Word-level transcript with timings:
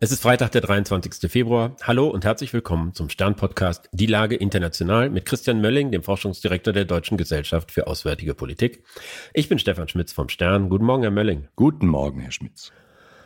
Es 0.00 0.12
ist 0.12 0.22
Freitag, 0.22 0.52
der 0.52 0.60
23. 0.60 1.28
Februar. 1.28 1.74
Hallo 1.82 2.06
und 2.06 2.24
herzlich 2.24 2.52
willkommen 2.52 2.94
zum 2.94 3.08
Stern-Podcast 3.08 3.88
Die 3.90 4.06
Lage 4.06 4.36
international 4.36 5.10
mit 5.10 5.26
Christian 5.26 5.60
Mölling, 5.60 5.90
dem 5.90 6.04
Forschungsdirektor 6.04 6.72
der 6.72 6.84
Deutschen 6.84 7.18
Gesellschaft 7.18 7.72
für 7.72 7.88
Auswärtige 7.88 8.34
Politik. 8.34 8.84
Ich 9.34 9.48
bin 9.48 9.58
Stefan 9.58 9.88
Schmitz 9.88 10.12
vom 10.12 10.28
Stern. 10.28 10.68
Guten 10.68 10.84
Morgen, 10.84 11.02
Herr 11.02 11.10
Mölling. 11.10 11.48
Guten 11.56 11.88
Morgen, 11.88 12.20
Herr 12.20 12.30
Schmitz. 12.30 12.70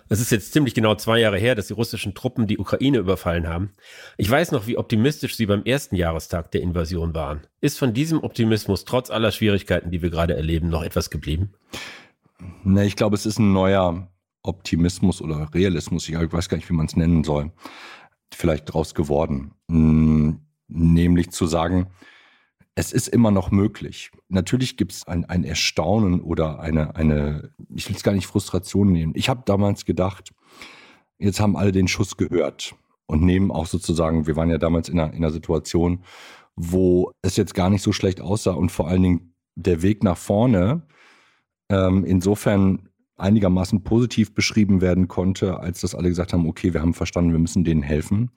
Es 0.09 0.19
ist 0.23 0.33
jetzt 0.33 0.55
ziemlich 0.55 0.73
genau 0.73 0.95
zwei 0.95 1.19
Jahre 1.19 1.37
her, 1.37 1.55
dass 1.55 1.67
die 1.67 1.75
russischen 1.75 2.15
Truppen 2.15 2.47
die 2.47 2.57
Ukraine 2.57 2.97
überfallen 2.97 3.49
haben. 3.49 3.73
Ich 4.17 4.31
weiß 4.31 4.51
noch, 4.53 4.67
wie 4.67 4.79
optimistisch 4.79 5.37
Sie 5.37 5.45
beim 5.45 5.65
ersten 5.65 5.95
Jahrestag 5.95 6.53
der 6.53 6.63
Invasion 6.63 7.15
waren. 7.15 7.43
Ist 7.61 7.79
von 7.79 7.93
diesem 7.93 8.25
Optimismus 8.25 8.87
trotz 8.87 9.11
aller 9.11 9.31
Schwierigkeiten, 9.31 9.91
die 9.91 10.01
wir 10.01 10.09
gerade 10.09 10.37
erleben, 10.37 10.71
noch 10.71 10.83
etwas 10.83 11.11
geblieben? 11.11 11.53
Ne, 12.65 12.87
ich 12.87 12.97
glaube, 12.97 13.15
es 13.15 13.27
ist 13.27 13.39
ein 13.39 13.53
neuer 13.53 14.09
Optimismus 14.43 15.23
oder 15.23 15.53
Realismus, 15.55 16.09
ich 16.09 16.17
weiß 16.17 16.49
gar 16.49 16.57
nicht, 16.57 16.69
wie 16.69 16.75
man 16.75 16.87
es 16.87 16.97
nennen 16.97 17.25
soll, 17.25 17.53
vielleicht 18.33 18.73
draus 18.73 18.95
geworden. 18.95 19.53
Hm, 19.71 20.41
nämlich 20.69 21.31
zu 21.31 21.47
sagen, 21.47 21.89
es 22.75 22.93
ist 22.93 23.09
immer 23.09 23.31
noch 23.31 23.51
möglich. 23.51 24.11
Natürlich 24.29 24.77
gibt 24.77 24.93
es 24.93 25.07
ein, 25.07 25.27
ein 25.27 25.45
Erstaunen 25.45 26.21
oder 26.21 26.61
eine, 26.61 26.97
eine, 26.97 27.53
ich 27.75 27.89
will 27.89 27.97
es 27.97 28.03
gar 28.03 28.15
nicht 28.15 28.27
Frustration 28.27 28.91
nehmen. 28.91 29.13
Ich 29.15 29.29
habe 29.29 29.43
damals 29.45 29.85
gedacht, 29.85 30.33
jetzt 31.19 31.41
haben 31.41 31.57
alle 31.57 31.73
den 31.73 31.89
Schuss 31.89 32.17
gehört 32.17 32.75
und 33.07 33.23
nehmen 33.23 33.51
auch 33.51 33.67
sozusagen, 33.67 34.27
wir 34.27 34.37
waren 34.37 34.51
ja 34.51 34.59
damals 34.59 34.89
in 34.89 34.99
einer, 34.99 35.13
in 35.13 35.19
einer 35.19 35.31
Situation, 35.31 36.05
wo 36.57 37.13
es 37.23 37.37
jetzt 37.37 37.55
gar 37.55 37.71
nicht 37.71 37.83
so 37.83 37.93
schlecht 37.93 38.21
aussah 38.21 38.53
und 38.53 38.71
vor 38.71 38.89
allen 38.89 39.03
Dingen 39.03 39.35
der 39.55 39.83
Weg 39.83 40.03
nach 40.03 40.17
vorne 40.17 40.87
ähm, 41.69 42.05
insofern 42.05 42.89
einigermaßen 43.17 43.85
positiv 43.85 44.35
beschrieben 44.35 44.81
werden 44.81 45.09
konnte, 45.09 45.61
als 45.61 45.81
dass 45.81 45.95
alle 45.95 46.09
gesagt 46.09 46.33
haben, 46.33 46.47
okay, 46.47 46.73
wir 46.75 46.81
haben 46.81 46.95
verstanden, 46.95 47.33
wir 47.33 47.39
müssen 47.39 47.65
denen 47.65 47.83
helfen. 47.83 48.31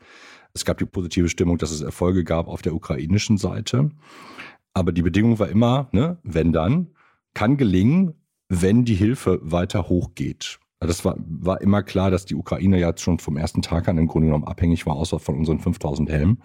Es 0.53 0.65
gab 0.65 0.77
die 0.77 0.85
positive 0.85 1.29
Stimmung, 1.29 1.57
dass 1.57 1.71
es 1.71 1.81
Erfolge 1.81 2.23
gab 2.23 2.47
auf 2.47 2.61
der 2.61 2.73
ukrainischen 2.73 3.37
Seite. 3.37 3.89
Aber 4.73 4.91
die 4.91 5.01
Bedingung 5.01 5.39
war 5.39 5.49
immer, 5.49 5.89
ne, 5.91 6.17
wenn 6.23 6.51
dann, 6.51 6.87
kann 7.33 7.57
gelingen, 7.57 8.13
wenn 8.49 8.85
die 8.85 8.95
Hilfe 8.95 9.39
weiter 9.41 9.89
hochgeht. 9.89 10.59
Das 10.79 11.03
war, 11.03 11.15
war 11.17 11.61
immer 11.61 11.83
klar, 11.83 12.11
dass 12.11 12.25
die 12.25 12.35
Ukraine 12.35 12.79
ja 12.79 12.93
schon 12.97 13.19
vom 13.19 13.37
ersten 13.37 13.61
Tag 13.61 13.87
an 13.87 13.97
im 13.97 14.07
Grunde 14.07 14.27
genommen 14.27 14.45
abhängig 14.45 14.85
war, 14.85 14.95
außer 14.95 15.19
von 15.19 15.35
unseren 15.35 15.59
5000 15.59 16.09
Helmen. 16.09 16.41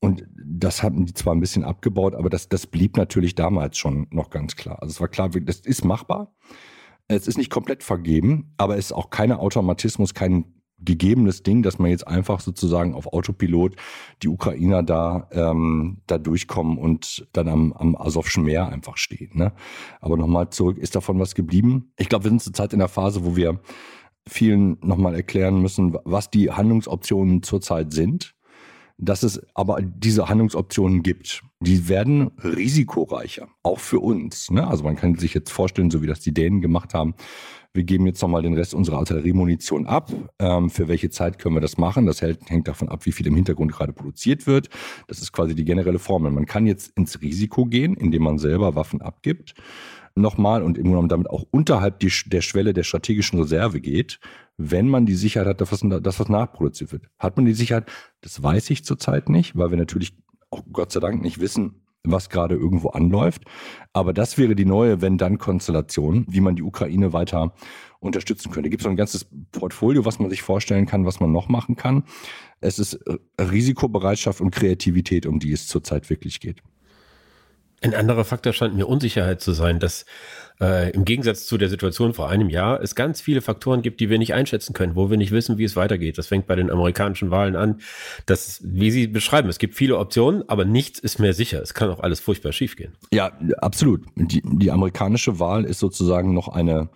Und 0.00 0.26
das 0.36 0.82
hatten 0.82 1.06
die 1.06 1.14
zwar 1.14 1.34
ein 1.34 1.40
bisschen 1.40 1.64
abgebaut, 1.64 2.14
aber 2.14 2.28
das, 2.28 2.48
das 2.48 2.66
blieb 2.66 2.96
natürlich 2.96 3.34
damals 3.34 3.78
schon 3.78 4.06
noch 4.10 4.28
ganz 4.28 4.54
klar. 4.54 4.82
Also 4.82 4.92
es 4.92 5.00
war 5.00 5.08
klar, 5.08 5.30
das 5.30 5.60
ist 5.60 5.84
machbar. 5.84 6.34
Es 7.08 7.26
ist 7.28 7.38
nicht 7.38 7.50
komplett 7.50 7.82
vergeben, 7.82 8.54
aber 8.56 8.76
es 8.78 8.86
ist 8.86 8.92
auch 8.92 9.10
kein 9.10 9.32
Automatismus, 9.32 10.14
kein 10.14 10.54
gegebenes 10.78 11.42
Ding, 11.42 11.62
dass 11.62 11.78
man 11.78 11.90
jetzt 11.90 12.06
einfach 12.06 12.40
sozusagen 12.40 12.94
auf 12.94 13.06
Autopilot 13.12 13.76
die 14.22 14.28
Ukrainer 14.28 14.82
da, 14.82 15.28
ähm, 15.32 16.02
da 16.06 16.18
durchkommen 16.18 16.78
und 16.78 17.26
dann 17.32 17.48
am, 17.48 17.72
am 17.72 17.96
Asowschen 17.96 18.44
Meer 18.44 18.68
einfach 18.68 18.96
stehen. 18.96 19.30
Ne? 19.34 19.52
Aber 20.00 20.16
nochmal 20.16 20.50
zurück, 20.50 20.78
ist 20.78 20.94
davon 20.94 21.18
was 21.18 21.34
geblieben? 21.34 21.92
Ich 21.96 22.08
glaube, 22.08 22.24
wir 22.24 22.30
sind 22.30 22.42
zurzeit 22.42 22.72
in 22.72 22.78
der 22.78 22.88
Phase, 22.88 23.24
wo 23.24 23.36
wir 23.36 23.60
vielen 24.26 24.78
nochmal 24.82 25.14
erklären 25.14 25.60
müssen, 25.60 25.96
was 26.04 26.30
die 26.30 26.50
Handlungsoptionen 26.50 27.42
zurzeit 27.42 27.92
sind 27.92 28.34
dass 28.96 29.22
es 29.22 29.40
aber 29.54 29.80
diese 29.82 30.28
Handlungsoptionen 30.28 31.02
gibt. 31.02 31.42
Die 31.60 31.88
werden 31.88 32.30
risikoreicher, 32.42 33.48
auch 33.62 33.80
für 33.80 34.00
uns. 34.00 34.50
Ne? 34.50 34.66
Also 34.66 34.84
man 34.84 34.96
kann 34.96 35.16
sich 35.16 35.34
jetzt 35.34 35.50
vorstellen, 35.50 35.90
so 35.90 36.02
wie 36.02 36.06
das 36.06 36.20
die 36.20 36.34
Dänen 36.34 36.60
gemacht 36.60 36.94
haben, 36.94 37.14
wir 37.74 37.84
geben 37.84 38.06
jetzt 38.06 38.22
nochmal 38.22 38.42
den 38.42 38.54
Rest 38.54 38.72
unserer 38.72 38.98
Artilleriemunition 38.98 39.86
ab. 39.86 40.12
Ähm, 40.38 40.70
für 40.70 40.86
welche 40.86 41.10
Zeit 41.10 41.38
können 41.38 41.56
wir 41.56 41.60
das 41.60 41.76
machen? 41.76 42.06
Das 42.06 42.22
hängt 42.22 42.68
davon 42.68 42.88
ab, 42.88 43.04
wie 43.04 43.12
viel 43.12 43.26
im 43.26 43.34
Hintergrund 43.34 43.72
gerade 43.72 43.92
produziert 43.92 44.46
wird. 44.46 44.68
Das 45.08 45.20
ist 45.20 45.32
quasi 45.32 45.54
die 45.56 45.64
generelle 45.64 45.98
Formel. 45.98 46.30
Man 46.30 46.46
kann 46.46 46.66
jetzt 46.66 46.96
ins 46.96 47.20
Risiko 47.20 47.66
gehen, 47.66 47.94
indem 47.94 48.22
man 48.22 48.38
selber 48.38 48.76
Waffen 48.76 49.02
abgibt 49.02 49.54
nochmal 50.16 50.62
und 50.62 50.78
im 50.78 50.92
Grunde 50.92 51.08
damit 51.08 51.28
auch 51.28 51.44
unterhalb 51.50 51.98
die, 51.98 52.12
der 52.26 52.40
Schwelle 52.40 52.72
der 52.72 52.84
strategischen 52.84 53.40
Reserve 53.40 53.80
geht, 53.80 54.20
wenn 54.56 54.88
man 54.88 55.06
die 55.06 55.16
Sicherheit 55.16 55.48
hat, 55.48 55.60
dass 55.60 55.72
was, 55.72 56.02
dass 56.02 56.20
was 56.20 56.28
nachproduziert 56.28 56.92
wird. 56.92 57.08
Hat 57.18 57.36
man 57.36 57.46
die 57.46 57.54
Sicherheit? 57.54 57.90
Das 58.20 58.40
weiß 58.40 58.70
ich 58.70 58.84
zurzeit 58.84 59.28
nicht, 59.28 59.56
weil 59.56 59.70
wir 59.70 59.76
natürlich 59.76 60.16
auch 60.50 60.62
Gott 60.72 60.92
sei 60.92 61.00
Dank 61.00 61.20
nicht 61.20 61.40
wissen, 61.40 61.83
was 62.04 62.28
gerade 62.28 62.54
irgendwo 62.54 62.90
anläuft. 62.90 63.42
Aber 63.92 64.12
das 64.12 64.38
wäre 64.38 64.54
die 64.54 64.64
neue 64.64 65.00
Wenn-Dann-Konstellation, 65.00 66.26
wie 66.28 66.40
man 66.40 66.56
die 66.56 66.62
Ukraine 66.62 67.12
weiter 67.12 67.54
unterstützen 68.00 68.52
könnte. 68.52 68.70
Gibt 68.70 68.82
es 68.82 68.84
so 68.84 68.90
ein 68.90 68.96
ganzes 68.96 69.26
Portfolio, 69.52 70.04
was 70.04 70.18
man 70.18 70.30
sich 70.30 70.42
vorstellen 70.42 70.86
kann, 70.86 71.06
was 71.06 71.20
man 71.20 71.32
noch 71.32 71.48
machen 71.48 71.76
kann. 71.76 72.04
Es 72.60 72.78
ist 72.78 72.98
Risikobereitschaft 73.40 74.40
und 74.40 74.50
Kreativität, 74.50 75.26
um 75.26 75.38
die 75.38 75.52
es 75.52 75.66
zurzeit 75.66 76.10
wirklich 76.10 76.40
geht. 76.40 76.62
Ein 77.84 77.94
anderer 77.94 78.24
Faktor 78.24 78.54
scheint 78.54 78.74
mir 78.74 78.88
Unsicherheit 78.88 79.42
zu 79.42 79.52
sein, 79.52 79.78
dass 79.78 80.06
äh, 80.58 80.90
im 80.92 81.04
Gegensatz 81.04 81.44
zu 81.44 81.58
der 81.58 81.68
Situation 81.68 82.14
vor 82.14 82.30
einem 82.30 82.48
Jahr 82.48 82.80
es 82.80 82.94
ganz 82.94 83.20
viele 83.20 83.42
Faktoren 83.42 83.82
gibt, 83.82 84.00
die 84.00 84.08
wir 84.08 84.18
nicht 84.18 84.32
einschätzen 84.32 84.72
können, 84.72 84.96
wo 84.96 85.10
wir 85.10 85.18
nicht 85.18 85.32
wissen, 85.32 85.58
wie 85.58 85.64
es 85.64 85.76
weitergeht. 85.76 86.16
Das 86.16 86.28
fängt 86.28 86.46
bei 86.46 86.56
den 86.56 86.70
amerikanischen 86.70 87.30
Wahlen 87.30 87.56
an. 87.56 87.82
Das, 88.24 88.62
wie 88.64 88.90
Sie 88.90 89.06
beschreiben, 89.06 89.50
es 89.50 89.58
gibt 89.58 89.74
viele 89.74 89.98
Optionen, 89.98 90.48
aber 90.48 90.64
nichts 90.64 90.98
ist 90.98 91.18
mehr 91.18 91.34
sicher. 91.34 91.60
Es 91.60 91.74
kann 91.74 91.90
auch 91.90 92.00
alles 92.00 92.20
furchtbar 92.20 92.52
schiefgehen. 92.52 92.94
Ja, 93.12 93.32
absolut. 93.58 94.06
Die, 94.16 94.40
die 94.42 94.70
amerikanische 94.70 95.38
Wahl 95.38 95.64
ist 95.64 95.78
sozusagen 95.78 96.32
noch 96.32 96.48
eine 96.48 96.88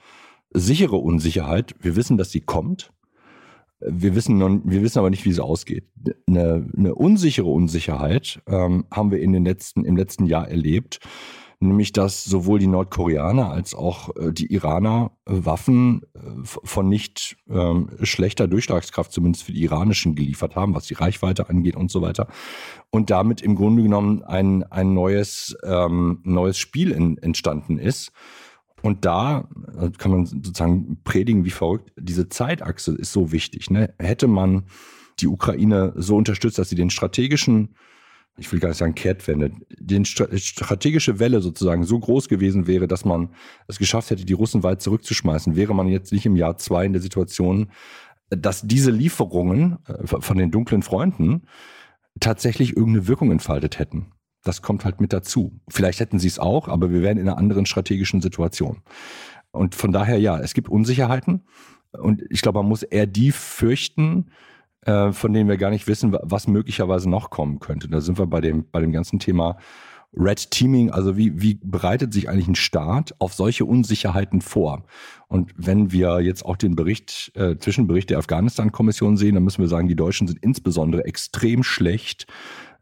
sichere 0.55 0.97
Unsicherheit. 0.97 1.75
Wir 1.81 1.97
wissen, 1.97 2.17
dass 2.17 2.31
sie 2.31 2.41
kommt. 2.41 2.93
Wir 3.81 4.15
wissen, 4.15 4.39
noch, 4.39 4.61
wir 4.65 4.83
wissen 4.83 4.99
aber 4.99 5.11
nicht, 5.11 5.25
wie 5.25 5.33
sie 5.33 5.43
ausgeht. 5.43 5.85
Eine, 6.27 6.69
eine 6.77 6.95
unsichere 6.95 7.49
Unsicherheit 7.49 8.41
ähm, 8.47 8.87
haben 8.91 9.11
wir 9.11 9.21
in 9.21 9.33
den 9.33 9.45
letzten, 9.45 9.85
im 9.85 9.97
letzten 9.97 10.27
Jahr 10.27 10.49
erlebt, 10.49 10.99
nämlich 11.61 11.93
dass 11.93 12.25
sowohl 12.25 12.59
die 12.59 12.67
Nordkoreaner 12.67 13.51
als 13.51 13.75
auch 13.75 14.15
äh, 14.17 14.33
die 14.33 14.53
Iraner 14.53 15.13
äh, 15.27 15.33
Waffen 15.45 16.03
äh, 16.15 16.19
von 16.43 16.89
nicht 16.89 17.37
ähm, 17.49 17.91
schlechter 18.03 18.49
Durchschlagskraft, 18.49 19.13
zumindest 19.13 19.45
für 19.45 19.53
die 19.53 19.63
iranischen, 19.63 20.17
geliefert 20.17 20.57
haben, 20.57 20.75
was 20.75 20.87
die 20.87 20.95
Reichweite 20.95 21.49
angeht 21.49 21.77
und 21.77 21.91
so 21.91 22.03
weiter. 22.03 22.27
Und 22.91 23.11
damit 23.11 23.43
im 23.43 23.55
Grunde 23.55 23.83
genommen 23.85 24.25
ein, 24.25 24.65
ein 24.65 24.93
neues, 24.93 25.57
ähm, 25.65 26.21
neues 26.25 26.59
Spiel 26.59 26.91
in, 26.91 27.19
entstanden 27.19 27.79
ist 27.79 28.11
und 28.83 29.05
da 29.05 29.49
äh, 29.79 29.91
kann 29.91 30.11
man 30.11 30.27
sozusagen 30.27 30.99
predigen 31.05 31.45
wie 31.45 31.51
verrückt. 31.51 31.93
Diese 31.97 32.29
Zeitachse 32.29 32.95
ist 32.95 33.13
so 33.13 33.33
wichtig. 33.33 33.71
Ne? 33.71 33.95
Hätte 33.99 34.29
man 34.29 34.65
die 35.21 35.27
Ukraine 35.27 35.93
so 35.97 36.17
unterstützt, 36.17 36.59
dass 36.59 36.69
sie 36.69 36.77
den 36.77 36.91
strategischen, 36.91 37.75
ich 38.37 38.53
will 38.53 38.61
gar 38.61 38.69
nicht 38.69 38.79
sagen 38.79 38.95
Kehrtwende, 38.95 39.51
die 39.79 40.05
strategische 40.05 41.19
Welle 41.19 41.41
sozusagen 41.41 41.85
so 41.85 41.99
groß 41.99 42.29
gewesen 42.29 42.67
wäre, 42.67 42.87
dass 42.87 43.05
man 43.05 43.31
es 43.67 43.79
geschafft 43.79 44.11
hätte, 44.11 44.25
die 44.25 44.33
Russen 44.33 44.63
weit 44.63 44.81
zurückzuschmeißen, 44.81 45.57
wäre 45.57 45.75
man 45.75 45.89
jetzt 45.89 46.13
nicht 46.13 46.27
im 46.27 46.37
Jahr 46.37 46.57
zwei 46.57 46.87
in 46.87 46.93
der 46.93 47.03
Situation, 47.03 47.71
dass 48.31 48.63
diese 48.63 48.91
Lieferungen 48.91 49.79
äh, 49.87 50.07
von 50.07 50.39
den 50.39 50.51
dunklen 50.51 50.83
Freunden 50.83 51.43
tatsächlich 52.21 52.77
irgendeine 52.77 53.09
Wirkung 53.09 53.31
entfaltet 53.31 53.79
hätten. 53.79 54.13
Das 54.45 54.63
kommt 54.63 54.85
halt 54.85 55.01
mit 55.01 55.13
dazu. 55.13 55.61
Vielleicht 55.69 56.01
hätten 56.01 56.19
sie 56.19 56.29
es 56.29 56.39
auch, 56.39 56.69
aber 56.69 56.91
wir 56.91 57.03
wären 57.03 57.19
in 57.19 57.29
einer 57.29 57.39
anderen 57.39 57.67
strategischen 57.67 58.21
Situation. 58.21 58.83
Und 59.51 59.75
von 59.75 59.93
daher, 59.93 60.19
ja, 60.19 60.39
es 60.39 60.55
gibt 60.55 60.69
Unsicherheiten. 60.69 61.45
Und 61.93 62.23
ich 62.31 62.43
glaube, 62.43 62.59
man 62.61 62.69
muss 62.69 62.83
eher 62.83 63.07
die 63.07 63.33
fürchten, 63.33 64.31
äh, 64.83 65.13
von 65.13 65.33
denen 65.33 65.49
wir 65.49 65.57
gar 65.57 65.71
nicht 65.71 65.87
wissen, 65.89 66.17
was 66.23 66.47
möglicherweise 66.47 67.09
noch 67.09 67.31
kommen 67.31 67.59
könnte. 67.59 67.89
Da 67.89 68.01
sind 68.01 68.19
wir 68.19 68.27
bei 68.27 68.41
dem, 68.41 68.67
bei 68.71 68.81
dem 68.81 68.93
ganzen 68.93 69.19
Thema 69.19 69.57
Red 70.15 70.51
Teaming, 70.51 70.91
also 70.91 71.17
wie, 71.17 71.41
wie 71.41 71.59
bereitet 71.63 72.15
sich 72.15 72.29
eigentlich 72.29 72.49
ein 72.49 72.55
Staat 72.55 73.15
auf 73.19 73.35
solche 73.35 73.67
Unsicherheiten 73.67 74.41
vor? 74.41 74.85
Und 75.29 75.53
wenn 75.57 75.93
wir 75.93 76.21
jetzt 76.21 76.45
auch 76.45 76.57
den 76.57 76.77
Bericht, 76.77 77.31
äh, 77.35 77.59
Zwischenbericht 77.59 78.09
der 78.09 78.19
Afghanistan-Kommission 78.19 79.17
sehen, 79.19 79.35
dann 79.35 79.45
müssen 79.45 79.63
wir 79.63 79.69
sagen, 79.69 79.89
die 79.89 79.97
Deutschen 79.97 80.27
sind 80.27 80.39
insbesondere 80.43 81.05
extrem 81.05 81.63
schlecht 81.63 82.27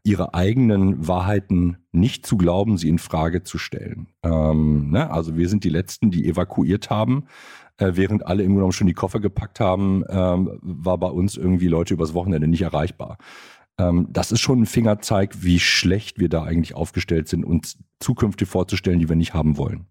ihre 0.07 0.33
eigenen 0.33 1.05
Wahrheiten 1.05 1.77
nicht 1.91 2.25
zu 2.25 2.37
glauben, 2.37 2.77
sie 2.77 2.87
in 2.87 2.97
Frage 2.97 3.43
zu 3.43 3.57
stellen. 3.57 4.07
Ähm, 4.23 4.89
ne? 4.89 5.11
Also 5.11 5.35
wir 5.35 5.49
sind 5.49 5.65
die 5.65 5.69
Letzten, 5.69 6.11
die 6.11 6.29
evakuiert 6.29 6.89
haben. 6.89 7.25
Äh, 7.75 7.91
während 7.95 8.25
alle 8.25 8.43
im 8.43 8.55
Grunde 8.55 8.71
schon 8.71 8.87
die 8.87 8.93
Koffer 8.93 9.19
gepackt 9.19 9.59
haben, 9.59 10.03
ähm, 10.07 10.59
war 10.61 10.97
bei 10.97 11.09
uns 11.09 11.35
irgendwie 11.35 11.67
Leute 11.67 11.93
übers 11.93 12.13
Wochenende 12.13 12.47
nicht 12.47 12.61
erreichbar. 12.61 13.17
Ähm, 13.77 14.07
das 14.09 14.31
ist 14.31 14.39
schon 14.39 14.61
ein 14.61 14.65
Fingerzeig, 14.65 15.43
wie 15.43 15.59
schlecht 15.59 16.19
wir 16.19 16.29
da 16.29 16.43
eigentlich 16.43 16.73
aufgestellt 16.73 17.27
sind, 17.27 17.43
uns 17.43 17.77
zukünftig 17.99 18.47
vorzustellen, 18.47 18.99
die 18.99 19.09
wir 19.09 19.17
nicht 19.17 19.33
haben 19.33 19.57
wollen. 19.57 19.87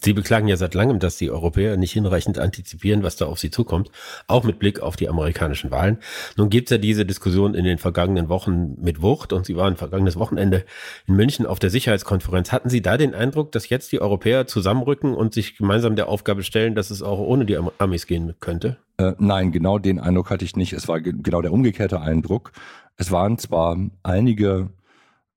Sie 0.00 0.12
beklagen 0.12 0.46
ja 0.46 0.56
seit 0.56 0.74
langem, 0.74 1.00
dass 1.00 1.16
die 1.16 1.28
Europäer 1.28 1.76
nicht 1.76 1.92
hinreichend 1.92 2.38
antizipieren, 2.38 3.02
was 3.02 3.16
da 3.16 3.26
auf 3.26 3.40
sie 3.40 3.50
zukommt, 3.50 3.90
auch 4.28 4.44
mit 4.44 4.60
Blick 4.60 4.80
auf 4.80 4.94
die 4.94 5.08
amerikanischen 5.08 5.72
Wahlen. 5.72 5.98
Nun 6.36 6.50
gibt 6.50 6.68
es 6.68 6.70
ja 6.70 6.78
diese 6.78 7.04
Diskussion 7.04 7.54
in 7.54 7.64
den 7.64 7.78
vergangenen 7.78 8.28
Wochen 8.28 8.80
mit 8.80 9.02
Wucht 9.02 9.32
und 9.32 9.44
Sie 9.44 9.56
waren 9.56 9.76
vergangenes 9.76 10.16
Wochenende 10.16 10.64
in 11.08 11.16
München 11.16 11.46
auf 11.46 11.58
der 11.58 11.70
Sicherheitskonferenz. 11.70 12.52
Hatten 12.52 12.70
Sie 12.70 12.80
da 12.80 12.96
den 12.96 13.12
Eindruck, 13.12 13.50
dass 13.50 13.68
jetzt 13.68 13.90
die 13.90 14.00
Europäer 14.00 14.46
zusammenrücken 14.46 15.14
und 15.14 15.34
sich 15.34 15.56
gemeinsam 15.56 15.96
der 15.96 16.08
Aufgabe 16.08 16.44
stellen, 16.44 16.76
dass 16.76 16.90
es 16.90 17.02
auch 17.02 17.18
ohne 17.18 17.44
die 17.44 17.58
Amis 17.78 18.06
gehen 18.06 18.34
könnte? 18.38 18.76
Äh, 18.98 19.14
nein, 19.18 19.50
genau 19.50 19.80
den 19.80 19.98
Eindruck 19.98 20.30
hatte 20.30 20.44
ich 20.44 20.54
nicht. 20.54 20.74
Es 20.74 20.86
war 20.86 21.00
genau 21.00 21.42
der 21.42 21.52
umgekehrte 21.52 22.00
Eindruck. 22.00 22.52
Es 22.96 23.10
waren 23.10 23.36
zwar 23.36 23.76
einige 24.04 24.70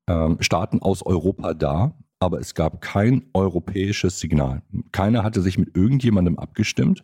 ähm, 0.07 0.37
Staaten 0.39 0.81
aus 0.81 1.03
Europa 1.03 1.53
da, 1.55 1.93
aber 2.21 2.39
es 2.39 2.53
gab 2.53 2.81
kein 2.81 3.23
europäisches 3.33 4.19
Signal. 4.19 4.62
Keiner 4.91 5.23
hatte 5.23 5.41
sich 5.41 5.57
mit 5.57 5.75
irgendjemandem 5.75 6.38
abgestimmt. 6.38 7.03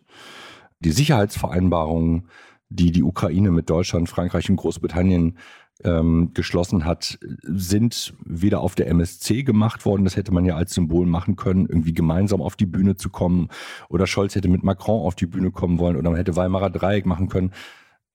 Die 0.78 0.92
Sicherheitsvereinbarungen, 0.92 2.28
die 2.68 2.92
die 2.92 3.02
Ukraine 3.02 3.50
mit 3.50 3.68
Deutschland, 3.68 4.08
Frankreich 4.08 4.48
und 4.48 4.56
Großbritannien 4.56 5.36
ähm, 5.82 6.30
geschlossen 6.34 6.84
hat, 6.84 7.18
sind 7.42 8.14
wieder 8.24 8.60
auf 8.60 8.76
der 8.76 8.86
MSC 8.86 9.42
gemacht 9.42 9.84
worden. 9.84 10.04
Das 10.04 10.16
hätte 10.16 10.32
man 10.32 10.44
ja 10.44 10.54
als 10.54 10.74
Symbol 10.74 11.04
machen 11.04 11.34
können, 11.34 11.66
irgendwie 11.66 11.94
gemeinsam 11.94 12.40
auf 12.40 12.54
die 12.54 12.66
Bühne 12.66 12.94
zu 12.94 13.10
kommen. 13.10 13.48
Oder 13.88 14.06
Scholz 14.06 14.36
hätte 14.36 14.48
mit 14.48 14.62
Macron 14.62 15.04
auf 15.04 15.16
die 15.16 15.26
Bühne 15.26 15.50
kommen 15.50 15.80
wollen 15.80 15.96
oder 15.96 16.10
man 16.10 16.16
hätte 16.18 16.36
Weimarer 16.36 16.70
Dreieck 16.70 17.06
machen 17.06 17.28
können. 17.28 17.52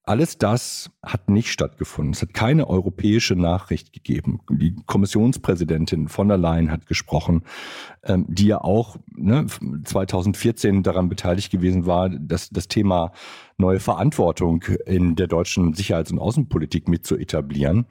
Alles 0.05 0.37
das 0.37 0.91
hat 1.01 1.29
nicht 1.29 1.49
stattgefunden. 1.49 2.11
Es 2.13 2.21
hat 2.21 2.33
keine 2.33 2.67
europäische 2.67 3.37
Nachricht 3.37 3.93
gegeben. 3.93 4.41
Die 4.49 4.75
Kommissionspräsidentin 4.85 6.09
von 6.09 6.27
der 6.27 6.37
Leyen 6.37 6.71
hat 6.71 6.87
gesprochen, 6.87 7.43
ähm, 8.03 8.25
die 8.27 8.47
ja 8.47 8.59
auch 8.59 8.97
ne, 9.15 9.45
2014 9.85 10.83
daran 10.83 11.07
beteiligt 11.07 11.51
gewesen 11.51 11.85
war, 11.85 12.09
dass 12.09 12.49
das 12.49 12.67
Thema 12.67 13.13
neue 13.57 13.79
Verantwortung 13.79 14.63
in 14.85 15.15
der 15.15 15.27
deutschen 15.27 15.73
Sicherheits- 15.73 16.11
und 16.11 16.19
Außenpolitik 16.19 16.89
mit 16.89 17.05
zu 17.05 17.15
etablieren. 17.15 17.85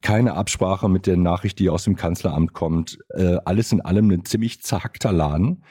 Keine 0.00 0.34
Absprache 0.34 0.88
mit 0.88 1.06
der 1.06 1.16
Nachricht, 1.16 1.60
die 1.60 1.70
aus 1.70 1.84
dem 1.84 1.94
Kanzleramt 1.94 2.52
kommt. 2.52 2.98
Äh, 3.10 3.36
alles 3.44 3.70
in 3.70 3.80
allem 3.80 4.10
ein 4.10 4.24
ziemlich 4.24 4.60
zerhackter 4.60 5.12
Laden 5.12 5.62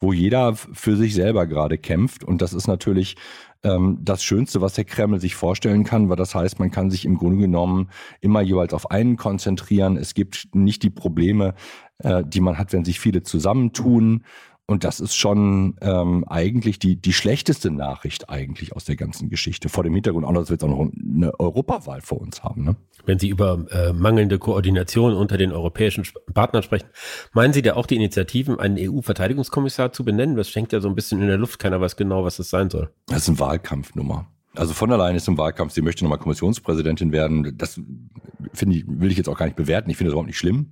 wo 0.00 0.12
jeder 0.12 0.54
für 0.54 0.96
sich 0.96 1.14
selber 1.14 1.46
gerade 1.46 1.78
kämpft. 1.78 2.24
Und 2.24 2.40
das 2.40 2.52
ist 2.54 2.66
natürlich 2.66 3.16
ähm, 3.62 3.98
das 4.00 4.24
Schönste, 4.24 4.60
was 4.60 4.74
der 4.74 4.84
Kreml 4.84 5.20
sich 5.20 5.34
vorstellen 5.34 5.84
kann, 5.84 6.08
weil 6.08 6.16
das 6.16 6.34
heißt, 6.34 6.58
man 6.58 6.70
kann 6.70 6.90
sich 6.90 7.04
im 7.04 7.18
Grunde 7.18 7.38
genommen 7.38 7.90
immer 8.20 8.40
jeweils 8.40 8.72
auf 8.72 8.90
einen 8.90 9.16
konzentrieren. 9.16 9.96
Es 9.96 10.14
gibt 10.14 10.48
nicht 10.54 10.82
die 10.82 10.90
Probleme, 10.90 11.54
äh, 11.98 12.24
die 12.26 12.40
man 12.40 12.56
hat, 12.56 12.72
wenn 12.72 12.84
sich 12.84 12.98
viele 12.98 13.22
zusammentun. 13.22 14.24
Und 14.70 14.84
das 14.84 15.00
ist 15.00 15.16
schon 15.16 15.74
ähm, 15.80 16.24
eigentlich 16.28 16.78
die, 16.78 16.94
die 16.94 17.12
schlechteste 17.12 17.72
Nachricht 17.72 18.30
eigentlich 18.30 18.76
aus 18.76 18.84
der 18.84 18.94
ganzen 18.94 19.28
Geschichte. 19.28 19.68
Vor 19.68 19.82
dem 19.82 19.94
Hintergrund 19.94 20.24
auch, 20.24 20.32
dass 20.32 20.48
wir 20.48 20.54
jetzt 20.54 20.62
auch 20.62 20.68
noch 20.68 20.88
eine 20.96 21.40
Europawahl 21.40 22.00
vor 22.02 22.20
uns 22.20 22.44
haben. 22.44 22.62
Ne? 22.62 22.76
Wenn 23.04 23.18
Sie 23.18 23.30
über 23.30 23.66
äh, 23.72 23.92
mangelnde 23.92 24.38
Koordination 24.38 25.14
unter 25.14 25.38
den 25.38 25.50
europäischen 25.50 26.06
Partnern 26.34 26.62
sprechen, 26.62 26.86
meinen 27.32 27.52
Sie 27.52 27.62
da 27.62 27.74
auch 27.74 27.86
die 27.86 27.96
Initiativen, 27.96 28.60
einen 28.60 28.76
EU-Verteidigungskommissar 28.78 29.92
zu 29.92 30.04
benennen? 30.04 30.36
Das 30.36 30.48
schenkt 30.48 30.72
ja 30.72 30.80
so 30.80 30.88
ein 30.88 30.94
bisschen 30.94 31.20
in 31.20 31.26
der 31.26 31.38
Luft. 31.38 31.58
Keiner 31.58 31.80
weiß 31.80 31.96
genau, 31.96 32.22
was 32.22 32.36
das 32.36 32.48
sein 32.48 32.70
soll. 32.70 32.92
Das 33.08 33.22
ist 33.22 33.28
eine 33.28 33.40
Wahlkampfnummer. 33.40 34.28
Also 34.54 34.72
von 34.72 34.88
der 34.88 34.98
Leyen 34.98 35.16
ist 35.16 35.26
im 35.26 35.36
Wahlkampf, 35.36 35.72
sie 35.72 35.82
möchte 35.82 36.04
nochmal 36.04 36.18
Kommissionspräsidentin 36.18 37.10
werden. 37.10 37.58
Das 37.58 37.80
finde 38.52 38.76
ich, 38.76 38.84
will 38.86 39.10
ich 39.10 39.16
jetzt 39.16 39.28
auch 39.28 39.36
gar 39.36 39.46
nicht 39.46 39.56
bewerten. 39.56 39.90
Ich 39.90 39.96
finde 39.96 40.10
das 40.10 40.12
überhaupt 40.12 40.28
nicht 40.28 40.38
schlimm. 40.38 40.70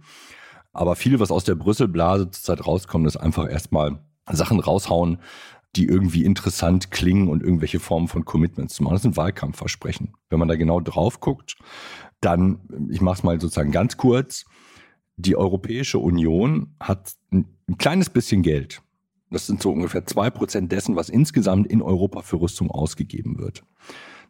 Aber 0.78 0.94
viel, 0.94 1.18
was 1.18 1.32
aus 1.32 1.42
der 1.42 1.56
Brüsselblase 1.56 2.30
zurzeit 2.30 2.64
rauskommt, 2.64 3.04
ist 3.08 3.16
einfach 3.16 3.50
erstmal 3.50 3.98
Sachen 4.30 4.60
raushauen, 4.60 5.18
die 5.74 5.86
irgendwie 5.86 6.24
interessant 6.24 6.92
klingen 6.92 7.26
und 7.26 7.42
irgendwelche 7.42 7.80
Formen 7.80 8.06
von 8.06 8.24
Commitments 8.24 8.74
zu 8.74 8.84
machen. 8.84 8.94
Das 8.94 9.02
sind 9.02 9.16
Wahlkampfversprechen. 9.16 10.14
Wenn 10.30 10.38
man 10.38 10.46
da 10.46 10.54
genau 10.54 10.78
drauf 10.78 11.18
guckt, 11.18 11.56
dann, 12.20 12.60
ich 12.90 13.00
mache 13.00 13.16
es 13.16 13.22
mal 13.24 13.40
sozusagen 13.40 13.72
ganz 13.72 13.96
kurz, 13.96 14.44
die 15.16 15.34
Europäische 15.34 15.98
Union 15.98 16.76
hat 16.78 17.14
ein, 17.32 17.46
ein 17.68 17.76
kleines 17.76 18.08
bisschen 18.08 18.42
Geld. 18.42 18.80
Das 19.32 19.48
sind 19.48 19.60
so 19.60 19.72
ungefähr 19.72 20.06
zwei 20.06 20.30
Prozent 20.30 20.70
dessen, 20.70 20.94
was 20.94 21.08
insgesamt 21.08 21.66
in 21.66 21.82
Europa 21.82 22.22
für 22.22 22.40
Rüstung 22.40 22.70
ausgegeben 22.70 23.38
wird. 23.38 23.64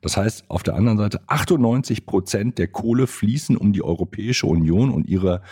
Das 0.01 0.17
heißt, 0.17 0.49
auf 0.49 0.63
der 0.63 0.77
anderen 0.77 0.97
Seite 0.97 1.21
98 1.27 2.07
Prozent 2.07 2.57
der 2.57 2.69
Kohle 2.69 3.07
fließen 3.07 3.55
um 3.55 3.75
die 3.75 3.83
Europäische 3.83 4.47
Union 4.47 4.91
und 4.91 5.07
ihre 5.07 5.43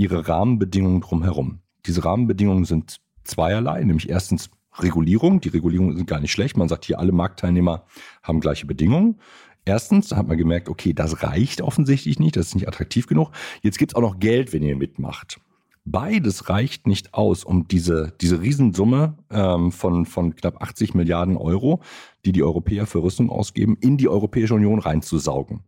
ihre 0.00 0.26
Rahmenbedingungen 0.26 1.02
drumherum. 1.02 1.60
Diese 1.84 2.04
Rahmenbedingungen 2.04 2.64
sind 2.64 3.02
zweierlei, 3.24 3.84
nämlich 3.84 4.08
erstens 4.08 4.48
Regulierung. 4.78 5.42
Die 5.42 5.50
Regulierungen 5.50 5.94
sind 5.94 6.06
gar 6.06 6.20
nicht 6.20 6.32
schlecht. 6.32 6.56
Man 6.56 6.68
sagt 6.68 6.86
hier, 6.86 6.98
alle 6.98 7.12
Marktteilnehmer 7.12 7.84
haben 8.22 8.40
gleiche 8.40 8.64
Bedingungen. 8.66 9.20
Erstens, 9.66 10.08
da 10.08 10.16
hat 10.16 10.26
man 10.26 10.38
gemerkt, 10.38 10.70
okay, 10.70 10.94
das 10.94 11.22
reicht 11.22 11.60
offensichtlich 11.60 12.18
nicht, 12.18 12.36
das 12.36 12.46
ist 12.48 12.54
nicht 12.54 12.66
attraktiv 12.66 13.06
genug. 13.06 13.30
Jetzt 13.60 13.76
gibt 13.76 13.92
es 13.92 13.94
auch 13.94 14.00
noch 14.00 14.18
Geld, 14.18 14.54
wenn 14.54 14.62
ihr 14.62 14.74
mitmacht. 14.74 15.38
Beides 15.84 16.48
reicht 16.48 16.86
nicht 16.86 17.12
aus, 17.12 17.44
um 17.44 17.68
diese, 17.68 18.14
diese 18.22 18.40
Riesensumme 18.40 19.18
ähm, 19.30 19.70
von, 19.70 20.06
von 20.06 20.34
knapp 20.34 20.62
80 20.62 20.94
Milliarden 20.94 21.36
Euro, 21.36 21.82
die 22.24 22.32
die 22.32 22.42
Europäer 22.42 22.86
für 22.86 23.02
Rüstung 23.02 23.28
ausgeben, 23.28 23.76
in 23.80 23.98
die 23.98 24.08
Europäische 24.08 24.54
Union 24.54 24.78
reinzusaugen. 24.78 25.60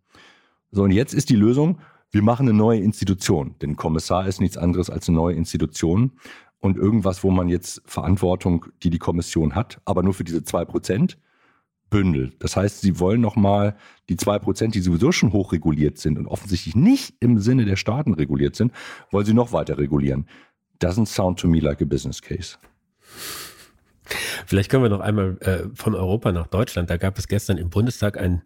So, 0.70 0.84
und 0.84 0.90
jetzt 0.90 1.12
ist 1.12 1.28
die 1.28 1.36
Lösung, 1.36 1.80
wir 2.12 2.22
machen 2.22 2.48
eine 2.48 2.56
neue 2.56 2.80
Institution. 2.80 3.56
Denn 3.60 3.76
Kommissar 3.76 4.26
ist 4.26 4.40
nichts 4.40 4.58
anderes 4.58 4.90
als 4.90 5.08
eine 5.08 5.16
neue 5.16 5.34
Institution 5.34 6.12
und 6.60 6.76
irgendwas, 6.76 7.24
wo 7.24 7.30
man 7.30 7.48
jetzt 7.48 7.82
Verantwortung, 7.86 8.66
die 8.82 8.90
die 8.90 8.98
Kommission 8.98 9.54
hat, 9.54 9.80
aber 9.84 10.02
nur 10.02 10.14
für 10.14 10.24
diese 10.24 10.44
zwei 10.44 10.64
Prozent 10.64 11.18
bündelt. 11.90 12.36
Das 12.38 12.56
heißt, 12.56 12.80
sie 12.80 13.00
wollen 13.00 13.20
nochmal 13.20 13.76
die 14.08 14.16
zwei 14.16 14.38
Prozent, 14.38 14.74
die 14.74 14.80
sowieso 14.80 15.10
schon 15.10 15.32
hochreguliert 15.32 15.98
sind 15.98 16.18
und 16.18 16.26
offensichtlich 16.26 16.76
nicht 16.76 17.14
im 17.20 17.38
Sinne 17.38 17.64
der 17.64 17.76
Staaten 17.76 18.14
reguliert 18.14 18.56
sind, 18.56 18.72
wollen 19.10 19.26
sie 19.26 19.34
noch 19.34 19.52
weiter 19.52 19.78
regulieren. 19.78 20.26
Doesn't 20.80 21.06
sound 21.06 21.38
to 21.38 21.48
me 21.48 21.60
like 21.60 21.82
a 21.82 21.84
business 21.84 22.20
case. 22.20 22.56
Vielleicht 24.46 24.70
können 24.70 24.82
wir 24.82 24.90
noch 24.90 25.00
einmal 25.00 25.38
äh, 25.40 25.68
von 25.74 25.94
Europa 25.94 26.32
nach 26.32 26.46
Deutschland. 26.46 26.90
Da 26.90 26.96
gab 26.96 27.18
es 27.18 27.28
gestern 27.28 27.58
im 27.58 27.70
Bundestag 27.70 28.18
ein 28.18 28.42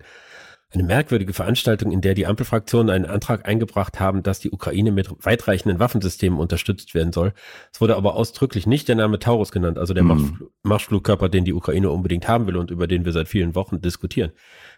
eine 0.73 0.83
merkwürdige 0.83 1.33
Veranstaltung, 1.33 1.93
in 1.93 2.01
der 2.01 2.15
die 2.15 2.27
Ampelfraktionen 2.27 2.91
einen 2.91 3.07
Antrag 3.07 3.49
eingebracht 3.49 4.01
haben, 4.01 4.23
dass 4.23 4.41
die 4.41 4.51
Ukraine 4.51 4.91
mit 4.91 5.09
weitreichenden 5.25 5.79
Waffensystemen 5.79 6.39
unterstützt 6.39 6.95
werden 6.95 7.13
soll. 7.13 7.33
Es 7.73 7.81
wurde 7.81 7.97
aber 7.97 8.15
ausdrücklich 8.15 8.67
nicht 8.67 8.89
der 8.89 8.97
Name 8.97 9.19
Taurus 9.19 9.53
genannt, 9.53 9.79
also 9.79 9.95
der 9.95 10.03
mhm. 10.03 10.49
Marschflugkörper, 10.65 11.29
den 11.29 11.45
die 11.45 11.55
Ukraine 11.55 11.91
unbedingt 11.91 12.27
haben 12.27 12.47
will 12.47 12.57
und 12.57 12.71
über 12.71 12.87
den 12.87 13.05
wir 13.05 13.13
seit 13.13 13.29
vielen 13.29 13.55
Wochen 13.55 13.81
diskutieren. 13.81 14.33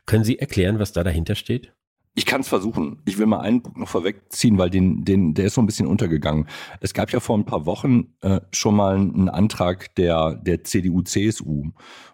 Können 0.05 0.25
Sie 0.25 0.39
erklären, 0.39 0.79
was 0.79 0.93
da 0.93 1.03
dahinter 1.03 1.35
steht? 1.35 1.73
Ich 2.19 2.27
kann 2.27 2.41
es 2.41 2.49
versuchen. 2.49 2.99
Ich 3.05 3.17
will 3.19 3.27
mal 3.27 3.39
einen 3.39 3.63
Punkt 3.63 3.79
noch 3.79 3.87
vorwegziehen, 3.87 4.59
weil 4.59 4.71
den, 4.71 5.05
den, 5.05 5.35
der 5.35 5.45
ist 5.45 5.55
so 5.55 5.63
ein 5.63 5.67
bisschen 5.67 5.87
untergegangen. 5.87 6.49
Es 6.81 6.93
gab 6.93 7.13
ja 7.13 7.21
vor 7.21 7.39
ein 7.39 7.45
paar 7.45 7.65
Wochen 7.65 8.09
äh, 8.23 8.41
schon 8.51 8.75
mal 8.75 8.97
einen 8.97 9.29
Antrag 9.29 9.95
der, 9.95 10.35
der 10.35 10.65
CDU-CSU, 10.65 11.71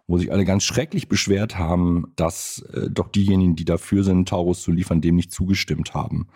wo 0.06 0.18
sich 0.18 0.30
alle 0.30 0.44
ganz 0.44 0.62
schrecklich 0.62 1.08
beschwert 1.08 1.58
haben, 1.58 2.12
dass 2.16 2.62
äh, 2.74 2.90
doch 2.90 3.08
diejenigen, 3.08 3.56
die 3.56 3.64
dafür 3.64 4.04
sind, 4.04 4.28
Taurus 4.28 4.60
zu 4.60 4.72
liefern, 4.72 5.00
dem 5.00 5.16
nicht 5.16 5.32
zugestimmt 5.32 5.94
haben. 5.94 6.28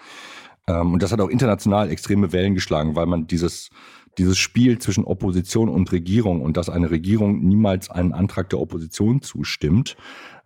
Ähm, 0.66 0.94
und 0.94 1.02
das 1.02 1.12
hat 1.12 1.20
auch 1.20 1.28
international 1.28 1.90
extreme 1.90 2.32
Wellen 2.32 2.54
geschlagen, 2.54 2.96
weil 2.96 3.04
man 3.04 3.26
dieses, 3.26 3.68
dieses 4.16 4.38
Spiel 4.38 4.78
zwischen 4.78 5.04
Opposition 5.04 5.68
und 5.68 5.92
Regierung 5.92 6.40
und 6.40 6.56
dass 6.56 6.70
eine 6.70 6.90
Regierung 6.90 7.40
niemals 7.40 7.90
einen 7.90 8.14
Antrag 8.14 8.48
der 8.48 8.60
Opposition 8.60 9.20
zustimmt, 9.20 9.98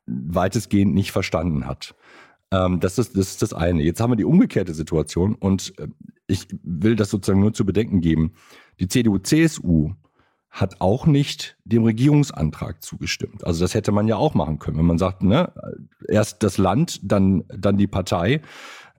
weitestgehend 0.07 0.93
nicht 0.93 1.12
verstanden 1.12 1.67
hat. 1.67 1.95
Ähm, 2.52 2.80
das, 2.80 2.99
ist, 2.99 3.16
das 3.16 3.30
ist 3.30 3.42
das 3.42 3.52
eine. 3.54 3.82
Jetzt 3.82 4.00
haben 4.00 4.12
wir 4.12 4.16
die 4.16 4.25
umgekehrte 4.25 4.75
Situation 4.75 5.35
und 5.35 5.73
äh, 5.78 5.88
ich 6.26 6.47
will 6.62 6.94
das 6.94 7.11
sozusagen 7.11 7.40
nur 7.40 7.54
zu 7.54 7.64
bedenken 7.64 8.00
geben. 8.00 8.35
Die 8.78 8.88
CDU-CSU 8.88 9.92
hat 10.50 10.80
auch 10.82 11.06
nicht 11.06 11.56
dem 11.64 11.82
Regierungsantrag 11.85 12.82
zugestimmt. 12.82 13.44
Also 13.44 13.64
das 13.64 13.73
hätte 13.75 13.90
man 13.90 14.06
ja 14.06 14.16
auch 14.16 14.35
machen 14.35 14.59
können. 14.59 14.76
Wenn 14.76 14.87
man 14.87 14.99
sagt, 14.99 15.23
ne, 15.23 15.50
erst 16.09 16.42
das 16.42 16.59
Land, 16.59 17.00
dann, 17.02 17.44
dann 17.49 17.78
die 17.78 17.87
Partei, 17.87 18.42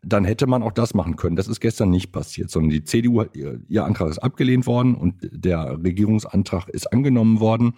dann 0.02 0.26
hätte 0.26 0.48
man 0.48 0.64
auch 0.64 0.72
das 0.72 0.96
machen 0.96 1.16
können. 1.16 1.36
Das 1.36 1.48
ist 1.48 1.60
gestern 1.60 1.92
nicht 1.92 2.12
passiert, 2.12 2.50
sondern 2.50 2.72
die 2.72 2.84
CDU, 2.84 3.24
ihr, 3.34 3.62
ihr 3.68 3.86
Antrag 3.86 4.10
ist 4.10 4.18
abgelehnt 4.18 4.66
worden 4.66 4.96
und 4.96 5.16
der 5.32 5.80
Regierungsantrag 5.84 6.70
ist 6.70 6.92
angenommen 6.92 7.40
worden. 7.40 7.76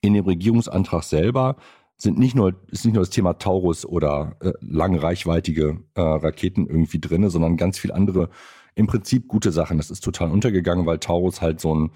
In 0.00 0.14
dem 0.14 0.24
Regierungsantrag 0.24 1.02
selber 1.02 1.56
sind 1.98 2.18
nicht 2.18 2.36
nur, 2.36 2.54
ist 2.68 2.84
nicht 2.84 2.94
nur 2.94 3.02
das 3.02 3.10
Thema 3.10 3.34
Taurus 3.34 3.84
oder 3.84 4.36
äh, 4.40 4.52
langreichweitige 4.60 5.80
äh, 5.94 6.00
Raketen 6.00 6.66
irgendwie 6.66 7.00
drin, 7.00 7.28
sondern 7.28 7.56
ganz 7.56 7.78
viel 7.78 7.92
andere, 7.92 8.30
im 8.76 8.86
Prinzip 8.86 9.26
gute 9.26 9.50
Sachen. 9.50 9.76
Das 9.76 9.90
ist 9.90 10.04
total 10.04 10.30
untergegangen, 10.30 10.86
weil 10.86 11.00
Taurus 11.00 11.42
halt 11.42 11.60
so 11.60 11.74
ein, 11.74 11.90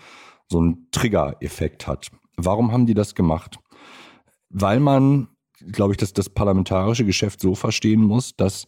so 0.49 0.75
Trigger-Effekt 0.91 1.87
hat. 1.87 2.11
Warum 2.37 2.73
haben 2.73 2.87
die 2.87 2.95
das 2.95 3.15
gemacht? 3.15 3.61
Weil 4.51 4.81
man, 4.81 5.29
glaube 5.71 5.93
ich, 5.93 5.99
dass 5.99 6.13
das 6.13 6.29
parlamentarische 6.29 7.05
Geschäft 7.05 7.41
so 7.41 7.55
verstehen 7.55 8.03
muss, 8.03 8.35
dass 8.35 8.67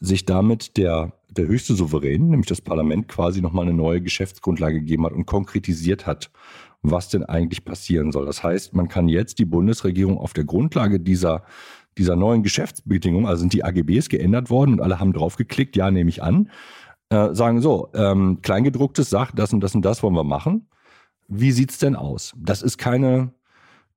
sich 0.00 0.26
damit 0.26 0.76
der, 0.76 1.14
der 1.30 1.46
höchste 1.46 1.74
Souverän, 1.74 2.28
nämlich 2.28 2.48
das 2.48 2.60
Parlament, 2.60 3.08
quasi 3.08 3.40
nochmal 3.40 3.66
eine 3.66 3.74
neue 3.74 4.02
Geschäftsgrundlage 4.02 4.80
gegeben 4.80 5.06
hat 5.06 5.12
und 5.12 5.26
konkretisiert 5.26 6.06
hat, 6.06 6.30
was 6.82 7.08
denn 7.08 7.24
eigentlich 7.24 7.64
passieren 7.64 8.12
soll. 8.12 8.26
Das 8.26 8.42
heißt, 8.42 8.74
man 8.74 8.88
kann 8.88 9.08
jetzt 9.08 9.38
die 9.38 9.44
Bundesregierung 9.44 10.18
auf 10.18 10.32
der 10.32 10.44
Grundlage 10.44 10.98
dieser 11.00 11.44
dieser 11.98 12.16
neuen 12.16 12.42
Geschäftsbedingungen, 12.42 13.26
also 13.26 13.40
sind 13.40 13.52
die 13.52 13.64
AGBs 13.64 14.08
geändert 14.08 14.50
worden 14.50 14.72
und 14.74 14.80
alle 14.80 15.00
haben 15.00 15.12
drauf 15.12 15.36
geklickt, 15.36 15.76
ja, 15.76 15.90
nehme 15.90 16.08
ich 16.08 16.22
an, 16.22 16.50
äh, 17.10 17.34
sagen 17.34 17.60
so, 17.60 17.88
ähm, 17.94 18.40
Kleingedrucktes 18.42 19.10
sagt, 19.10 19.38
das 19.38 19.52
und 19.52 19.60
das 19.60 19.74
und 19.74 19.84
das 19.84 20.02
wollen 20.02 20.14
wir 20.14 20.24
machen. 20.24 20.68
Wie 21.28 21.52
sieht's 21.52 21.78
denn 21.78 21.96
aus? 21.96 22.32
Das 22.38 22.62
ist 22.62 22.78
keine, 22.78 23.32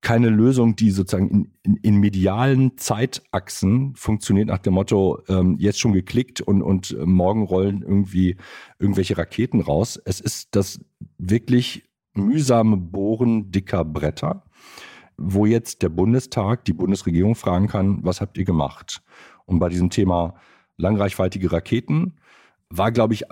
keine 0.01 0.29
Lösung, 0.29 0.75
die 0.75 0.91
sozusagen 0.91 1.29
in, 1.29 1.51
in, 1.63 1.75
in 1.77 1.97
medialen 1.97 2.77
Zeitachsen 2.77 3.95
funktioniert 3.95 4.47
nach 4.47 4.59
dem 4.59 4.73
Motto, 4.73 5.21
ähm, 5.29 5.55
jetzt 5.59 5.79
schon 5.79 5.93
geklickt 5.93 6.41
und, 6.41 6.61
und 6.61 6.95
morgen 7.05 7.43
rollen 7.43 7.83
irgendwie 7.83 8.35
irgendwelche 8.79 9.17
Raketen 9.17 9.61
raus. 9.61 9.99
Es 10.03 10.19
ist 10.19 10.55
das 10.55 10.79
wirklich 11.17 11.85
mühsame 12.13 12.77
Bohren 12.77 13.51
dicker 13.51 13.83
Bretter, 13.85 14.43
wo 15.17 15.45
jetzt 15.45 15.81
der 15.81 15.89
Bundestag 15.89 16.65
die 16.65 16.73
Bundesregierung 16.73 17.35
fragen 17.35 17.67
kann, 17.67 17.99
was 18.03 18.21
habt 18.21 18.37
ihr 18.37 18.45
gemacht? 18.45 19.01
Und 19.45 19.59
bei 19.59 19.69
diesem 19.69 19.89
Thema 19.89 20.35
langreichweitige 20.77 21.51
Raketen 21.51 22.15
war, 22.69 22.91
glaube 22.91 23.13
ich, 23.13 23.25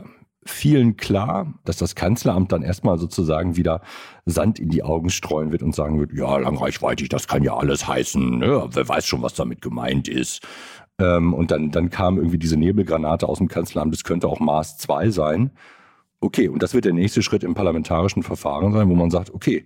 vielen 0.44 0.98
klar, 0.98 1.54
dass 1.66 1.78
das 1.78 1.96
Kanzleramt 1.96 2.52
dann 2.52 2.64
erstmal 2.64 2.98
sozusagen 2.98 3.56
wieder 3.58 3.82
Sand 4.26 4.60
in 4.60 4.70
die 4.70 4.84
Augen 4.84 5.10
streuen 5.10 5.52
wird 5.52 5.62
und 5.62 5.76
sagen 5.76 6.00
wird, 6.00 6.14
ja, 6.14 6.38
langreichweitig, 6.38 7.10
das 7.10 7.28
kann 7.28 7.44
ja 7.44 7.56
alles 7.56 7.88
heißen, 7.88 8.40
ne? 8.40 8.68
wer 8.72 8.88
weiß 8.88 9.06
schon, 9.06 9.22
was 9.22 9.36
damit 9.36 9.62
gemeint 9.62 10.08
ist. 10.08 10.42
Ähm, 11.00 11.34
und 11.34 11.52
dann, 11.52 11.72
dann 11.72 11.90
kam 11.90 12.18
irgendwie 12.18 12.40
diese 12.40 12.58
Nebelgranate 12.58 13.28
aus 13.28 13.38
dem 13.38 13.48
Kanzleramt, 13.48 13.94
das 13.94 14.04
könnte 14.04 14.28
auch 14.28 14.40
Maß 14.40 14.78
2 14.78 15.12
sein. 15.12 15.52
Okay, 16.22 16.48
und 16.48 16.62
das 16.62 16.74
wird 16.74 16.86
der 16.86 16.94
nächste 16.94 17.24
Schritt 17.24 17.44
im 17.44 17.56
parlamentarischen 17.56 18.22
Verfahren 18.22 18.72
sein, 18.72 18.88
wo 18.88 18.96
man 18.96 19.10
sagt, 19.10 19.34
okay, 19.34 19.66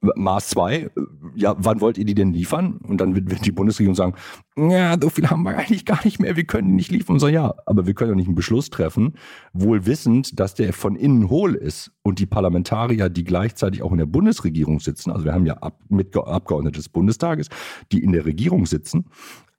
Mars 0.00 0.48
2, 0.48 0.90
ja, 1.34 1.54
wann 1.58 1.82
wollt 1.82 1.98
ihr 1.98 2.06
die 2.06 2.14
denn 2.14 2.32
liefern? 2.32 2.78
Und 2.78 3.02
dann 3.02 3.14
wird, 3.14 3.44
die 3.44 3.52
Bundesregierung 3.52 3.94
sagen, 3.94 4.14
ja, 4.56 4.96
so 4.98 5.10
viel 5.10 5.28
haben 5.28 5.42
wir 5.42 5.58
eigentlich 5.58 5.84
gar 5.84 6.02
nicht 6.04 6.18
mehr, 6.18 6.36
wir 6.36 6.44
können 6.44 6.68
die 6.68 6.74
nicht 6.74 6.90
liefern. 6.90 7.14
Und 7.14 7.20
so, 7.20 7.28
ja, 7.28 7.54
aber 7.66 7.86
wir 7.86 7.92
können 7.92 8.12
doch 8.12 8.16
nicht 8.16 8.28
einen 8.28 8.34
Beschluss 8.34 8.70
treffen, 8.70 9.12
wohl 9.52 9.84
wissend, 9.84 10.40
dass 10.40 10.54
der 10.54 10.72
von 10.72 10.96
innen 10.96 11.28
hohl 11.28 11.54
ist 11.54 11.92
und 12.02 12.18
die 12.18 12.24
Parlamentarier, 12.24 13.10
die 13.10 13.24
gleichzeitig 13.24 13.82
auch 13.82 13.92
in 13.92 13.98
der 13.98 14.06
Bundesregierung 14.06 14.80
sitzen, 14.80 15.10
also 15.10 15.26
wir 15.26 15.34
haben 15.34 15.44
ja 15.44 15.58
Ab 15.58 15.78
Abgeordnete 16.14 16.78
des 16.78 16.88
Bundestages, 16.88 17.48
die 17.92 18.02
in 18.02 18.12
der 18.12 18.24
Regierung 18.24 18.64
sitzen, 18.64 19.04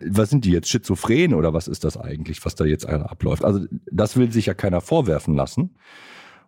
was 0.03 0.31
sind 0.31 0.45
die 0.45 0.51
jetzt, 0.51 0.69
schizophren 0.69 1.36
oder 1.36 1.53
was 1.53 1.67
ist 1.67 1.83
das 1.83 1.98
eigentlich, 1.98 2.43
was 2.43 2.55
da 2.55 2.65
jetzt 2.65 2.88
abläuft? 2.88 3.45
Also 3.45 3.65
das 3.91 4.17
will 4.17 4.31
sich 4.31 4.48
ja 4.48 4.55
keiner 4.55 4.81
vorwerfen 4.81 5.36
lassen. 5.36 5.75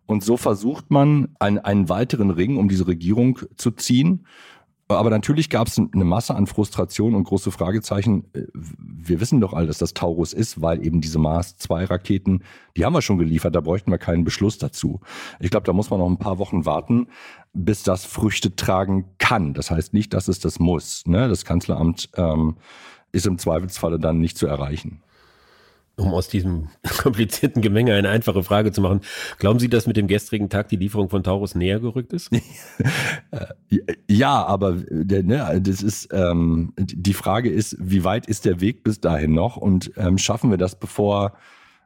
Und 0.06 0.24
so 0.24 0.38
versucht 0.38 0.92
man 0.92 1.30
einen, 1.40 1.60
einen 1.60 1.90
weiteren 1.90 2.30
Ring 2.30 2.58
um 2.58 2.70
diese 2.70 2.88
Regierung 2.88 3.40
zu 3.56 3.72
ziehen. 3.72 4.26
Aber 4.90 5.10
natürlich 5.10 5.50
gab 5.50 5.68
es 5.68 5.78
eine 5.78 6.04
Masse 6.04 6.36
an 6.36 6.46
Frustration 6.46 7.16
und 7.16 7.24
große 7.24 7.52
Fragezeichen. 7.52 8.26
Wir 8.54 9.22
wissen 9.22 9.40
doch 9.40 9.54
alle, 9.54 9.68
dass 9.68 9.78
das 9.78 9.94
Taurus 9.94 10.34
ist, 10.34 10.62
weil 10.62 10.86
eben 10.86 11.00
diese 11.00 11.20
Mars-2-Raketen, 11.20 12.44
die 12.76 12.86
haben 12.86 12.94
wir 12.94 13.02
schon 13.02 13.18
geliefert, 13.18 13.56
da 13.56 13.62
bräuchten 13.62 13.92
wir 13.92 13.98
keinen 13.98 14.26
Beschluss 14.26 14.58
dazu. 14.58 15.00
Ich 15.40 15.50
glaube, 15.50 15.66
da 15.66 15.74
muss 15.74 15.90
man 15.90 16.00
noch 16.00 16.10
ein 16.10 16.18
paar 16.18 16.38
Wochen 16.38 16.66
warten, 16.66 17.08
bis 17.54 17.84
das 17.84 18.06
Früchte 18.06 18.56
tragen 18.56 19.06
kann. 19.20 19.54
Das 19.54 19.72
heißt 19.72 19.94
nicht, 19.94 20.14
dass 20.14 20.28
es 20.28 20.40
das 20.40 20.60
muss. 20.60 21.08
Ne? 21.08 21.30
Das 21.30 21.46
Kanzleramt 21.46 22.10
ähm, 22.16 22.58
ist 23.14 23.26
im 23.26 23.38
Zweifelsfalle 23.38 24.00
dann 24.00 24.20
nicht 24.20 24.38
zu 24.38 24.48
erreichen 24.48 25.02
um 25.96 26.14
aus 26.14 26.28
diesem 26.28 26.70
komplizierten 26.98 27.62
Gemenge 27.62 27.94
eine 27.94 28.10
einfache 28.10 28.44
Frage 28.44 28.72
zu 28.72 28.82
machen. 28.82 29.02
Glauben 29.38 29.60
Sie, 29.60 29.70
dass 29.70 29.88
mit 29.88 29.98
dem 29.98 30.08
gestrigen 30.08 30.50
Tag 30.50 30.70
die 30.70 30.76
Lieferung 30.76 31.10
von 31.10 31.24
Taurus 31.24 31.56
näher 31.56 31.80
gerückt 31.80 32.14
ist? 32.14 32.32
ja, 34.10 34.44
aber 34.46 34.78
der, 34.90 35.24
ne, 35.24 35.62
das 35.62 35.84
ist 35.84 36.10
ähm, 36.12 36.74
die 36.78 37.14
Frage 37.14 37.50
ist, 37.50 37.78
wie 37.80 38.04
weit 38.04 38.28
ist 38.28 38.46
der 38.46 38.60
Weg 38.62 38.84
bis 38.84 39.02
dahin 39.02 39.34
noch 39.34 39.58
und 39.58 39.92
ähm, 39.98 40.18
schaffen 40.18 40.50
wir 40.50 40.58
das, 40.58 40.80
bevor 40.80 41.34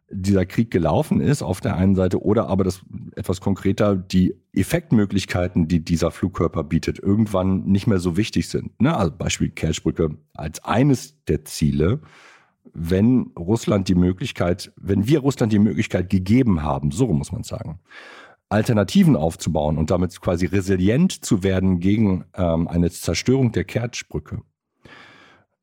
dieser 0.10 0.46
Krieg 0.46 0.72
gelaufen 0.72 1.20
ist 1.20 1.42
auf 1.42 1.60
der 1.60 1.76
einen 1.76 1.96
Seite 1.96 2.24
oder 2.24 2.48
aber 2.48 2.64
das 2.64 2.82
etwas 3.16 3.42
konkreter 3.42 3.96
die 3.98 4.36
Effektmöglichkeiten, 4.54 5.68
die 5.68 5.84
dieser 5.84 6.12
Flugkörper 6.12 6.64
bietet, 6.64 6.98
irgendwann 6.98 7.66
nicht 7.66 7.88
mehr 7.88 8.00
so 8.00 8.16
wichtig 8.16 8.48
sind. 8.48 8.80
Ne? 8.80 8.96
Also 8.96 9.12
Beispiel 9.12 9.50
Kerchbrücke 9.50 10.18
als 10.34 10.64
eines 10.64 11.22
der 11.26 11.44
Ziele 11.44 12.00
wenn 12.74 13.32
Russland 13.38 13.88
die 13.88 13.96
Möglichkeit, 13.96 14.72
wenn 14.76 15.08
wir 15.08 15.20
Russland 15.20 15.52
die 15.52 15.60
Möglichkeit 15.60 16.10
gegeben 16.10 16.64
haben, 16.64 16.92
so 16.92 17.08
muss 17.08 17.32
man 17.32 17.44
sagen, 17.44 17.80
Alternativen 18.50 19.16
aufzubauen 19.16 19.78
und 19.78 19.92
damit 19.92 20.20
quasi 20.22 20.46
resilient 20.46 21.12
zu 21.12 21.44
werden 21.44 21.80
gegen 21.80 22.26
ähm, 22.34 22.68
eine 22.68 22.90
Zerstörung 22.90 23.52
der 23.52 23.66
Kertschbrücke, 23.66 24.42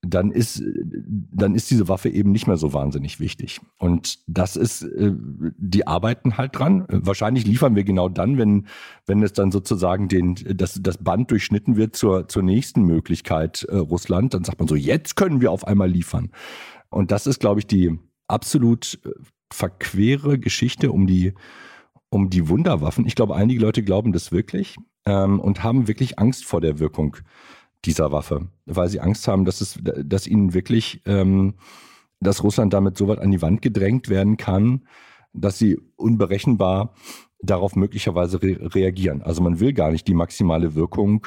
dann 0.07 0.31
ist, 0.31 0.63
dann 1.33 1.55
ist 1.55 1.71
diese 1.71 1.89
Waffe 1.89 2.09
eben 2.09 2.33
nicht 2.33 2.47
mehr 2.47 2.57
so 2.57 2.73
wahnsinnig 2.73 3.21
wichtig. 3.21 3.61
Und 3.79 4.19
das 4.27 4.57
ist, 4.57 4.83
äh, 4.83 5.13
die 5.57 5.87
arbeiten 5.87 6.37
halt 6.37 6.59
dran. 6.59 6.85
Wahrscheinlich 6.89 7.47
liefern 7.47 7.75
wir 7.75 7.85
genau 7.85 8.09
dann, 8.09 8.39
wenn, 8.39 8.67
wenn 9.07 9.23
es 9.23 9.33
dann 9.33 9.51
sozusagen 9.51 10.09
den, 10.09 10.37
das, 10.55 10.81
das 10.83 10.99
Band 10.99 11.31
durchschnitten 11.31 11.77
wird 11.77 11.97
zur, 11.97 12.29
zur 12.29 12.43
nächsten 12.43 12.83
Möglichkeit 12.83 13.65
äh, 13.65 13.77
Russland, 13.77 14.35
dann 14.35 14.45
sagt 14.45 14.59
man 14.59 14.69
so, 14.69 14.75
jetzt 14.75 15.17
können 15.17 15.41
wir 15.41 15.51
auf 15.51 15.67
einmal 15.67 15.91
liefern. 15.91 16.31
Und 16.95 17.11
das 17.11 17.27
ist, 17.27 17.41
glaube 17.41 17.59
ich, 17.61 17.67
die 17.67 17.99
absolut 18.29 19.01
äh, 19.05 19.11
verquere 19.53 20.39
Geschichte 20.39 20.93
um 20.93 21.07
die, 21.07 21.35
um 22.09 22.31
die 22.31 22.49
Wunderwaffen. 22.49 23.05
Ich 23.07 23.17
glaube, 23.17 23.35
einige 23.35 23.61
Leute 23.61 23.83
glauben 23.83 24.13
das 24.13 24.31
wirklich 24.31 24.77
ähm, 25.05 25.41
und 25.41 25.65
haben 25.65 25.89
wirklich 25.89 26.19
Angst 26.19 26.45
vor 26.45 26.61
der 26.61 26.79
Wirkung 26.79 27.17
dieser 27.85 28.13
Waffe, 28.13 28.49
weil 28.65 28.89
sie 28.89 29.01
Angst 29.01 29.27
haben, 29.29 29.45
dass 29.45 29.61
es, 29.61 29.79
dass 29.83 30.27
ihnen 30.27 30.55
wirklich, 30.55 31.03
ähm, 31.05 31.55
dass 32.21 32.43
Russland 32.43 32.73
damit 32.73 32.97
so 32.97 33.09
weit 33.09 33.19
an 33.19 33.33
die 33.33 33.43
Wand 33.43 33.61
gedrängt 33.61 34.09
werden 34.09 34.37
kann, 34.37 34.87
dass 35.33 35.59
sie 35.59 35.79
unberechenbar 35.97 36.95
darauf 37.43 37.75
möglicherweise 37.75 38.41
re 38.41 38.73
reagieren. 38.75 39.21
Also 39.21 39.43
man 39.43 39.59
will 39.59 39.73
gar 39.73 39.91
nicht 39.91 40.07
die 40.07 40.15
maximale 40.15 40.75
Wirkung 40.77 41.27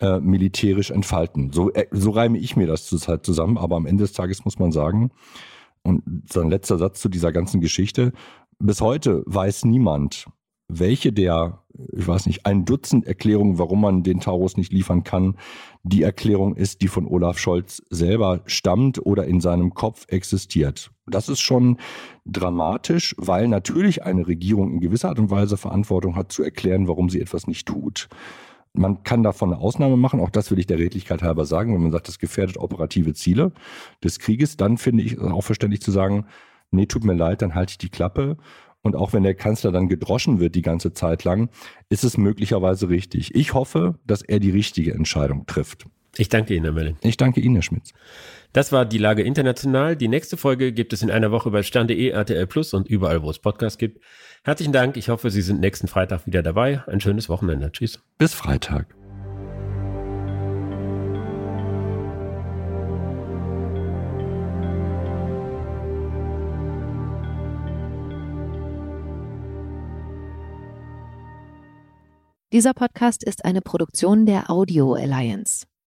äh, 0.00 0.20
militärisch 0.20 0.90
entfalten. 0.90 1.52
So, 1.52 1.72
äh, 1.72 1.86
so 1.90 2.10
reime 2.10 2.38
ich 2.38 2.56
mir 2.56 2.66
das 2.66 2.86
zurzeit 2.86 3.24
zusammen, 3.24 3.58
aber 3.58 3.76
am 3.76 3.86
Ende 3.86 4.04
des 4.04 4.12
Tages 4.12 4.44
muss 4.44 4.58
man 4.58 4.72
sagen, 4.72 5.10
und 5.82 6.02
sein 6.30 6.50
letzter 6.50 6.78
Satz 6.78 7.00
zu 7.00 7.08
dieser 7.08 7.32
ganzen 7.32 7.60
Geschichte, 7.60 8.12
bis 8.58 8.80
heute 8.80 9.22
weiß 9.26 9.64
niemand, 9.64 10.26
welche 10.68 11.12
der, 11.12 11.62
ich 11.92 12.06
weiß 12.06 12.26
nicht, 12.26 12.44
ein 12.44 12.64
Dutzend 12.64 13.06
Erklärungen, 13.06 13.58
warum 13.58 13.80
man 13.80 14.02
den 14.02 14.20
Taurus 14.20 14.56
nicht 14.56 14.72
liefern 14.72 15.04
kann, 15.04 15.36
die 15.84 16.02
Erklärung 16.02 16.56
ist, 16.56 16.82
die 16.82 16.88
von 16.88 17.06
Olaf 17.06 17.38
Scholz 17.38 17.82
selber 17.88 18.40
stammt 18.46 19.04
oder 19.04 19.26
in 19.26 19.40
seinem 19.40 19.74
Kopf 19.74 20.06
existiert. 20.08 20.90
Das 21.06 21.28
ist 21.28 21.40
schon 21.40 21.78
dramatisch, 22.24 23.14
weil 23.18 23.46
natürlich 23.46 24.02
eine 24.02 24.26
Regierung 24.26 24.72
in 24.72 24.80
gewisser 24.80 25.10
Art 25.10 25.20
und 25.20 25.30
Weise 25.30 25.56
Verantwortung 25.56 26.16
hat 26.16 26.32
zu 26.32 26.42
erklären, 26.42 26.88
warum 26.88 27.10
sie 27.10 27.20
etwas 27.20 27.46
nicht 27.46 27.66
tut. 27.66 28.08
Man 28.76 29.02
kann 29.02 29.22
davon 29.22 29.52
eine 29.52 29.60
Ausnahme 29.60 29.96
machen, 29.96 30.20
auch 30.20 30.30
das 30.30 30.50
will 30.50 30.58
ich 30.58 30.66
der 30.66 30.78
Redlichkeit 30.78 31.22
halber 31.22 31.44
sagen, 31.44 31.74
wenn 31.74 31.82
man 31.82 31.92
sagt, 31.92 32.08
das 32.08 32.18
gefährdet 32.18 32.56
operative 32.58 33.14
Ziele 33.14 33.52
des 34.02 34.18
Krieges, 34.18 34.56
dann 34.56 34.78
finde 34.78 35.02
ich 35.02 35.18
auch 35.18 35.42
verständlich 35.42 35.82
zu 35.82 35.90
sagen, 35.90 36.26
nee, 36.70 36.86
tut 36.86 37.04
mir 37.04 37.14
leid, 37.14 37.42
dann 37.42 37.54
halte 37.54 37.72
ich 37.72 37.78
die 37.78 37.88
Klappe. 37.88 38.36
Und 38.82 38.94
auch 38.94 39.12
wenn 39.12 39.24
der 39.24 39.34
Kanzler 39.34 39.72
dann 39.72 39.88
gedroschen 39.88 40.38
wird 40.38 40.54
die 40.54 40.62
ganze 40.62 40.92
Zeit 40.92 41.24
lang, 41.24 41.48
ist 41.88 42.04
es 42.04 42.16
möglicherweise 42.16 42.88
richtig. 42.88 43.34
Ich 43.34 43.52
hoffe, 43.52 43.98
dass 44.06 44.22
er 44.22 44.38
die 44.38 44.50
richtige 44.50 44.94
Entscheidung 44.94 45.46
trifft. 45.46 45.86
Ich 46.18 46.28
danke 46.28 46.54
Ihnen, 46.54 46.64
Herr 46.64 46.72
Mölling. 46.72 46.96
Ich 47.02 47.16
danke 47.16 47.40
Ihnen, 47.40 47.56
Herr 47.56 47.62
Schmitz. 47.62 47.92
Das 48.52 48.72
war 48.72 48.86
die 48.86 48.98
Lage 48.98 49.22
international. 49.22 49.96
Die 49.96 50.08
nächste 50.08 50.36
Folge 50.36 50.72
gibt 50.72 50.92
es 50.92 51.02
in 51.02 51.10
einer 51.10 51.30
Woche 51.30 51.50
bei 51.50 51.62
Stern.de, 51.62 52.08
RTL 52.08 52.46
Plus 52.46 52.72
und 52.74 52.88
überall, 52.88 53.22
wo 53.22 53.30
es 53.30 53.38
Podcasts 53.38 53.78
gibt. 53.78 54.02
Herzlichen 54.44 54.72
Dank. 54.72 54.96
Ich 54.96 55.08
hoffe, 55.08 55.30
Sie 55.30 55.42
sind 55.42 55.60
nächsten 55.60 55.88
Freitag 55.88 56.26
wieder 56.26 56.42
dabei. 56.42 56.82
Ein 56.86 57.00
schönes 57.00 57.28
Wochenende. 57.28 57.70
Tschüss. 57.72 58.00
Bis 58.18 58.32
Freitag. 58.32 58.94
Dieser 72.52 72.72
Podcast 72.72 73.22
ist 73.22 73.44
eine 73.44 73.60
Produktion 73.60 74.24
der 74.24 74.48
Audio 74.48 74.94
Alliance. 74.94 75.66